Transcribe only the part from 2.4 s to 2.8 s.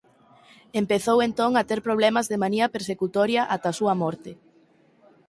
manía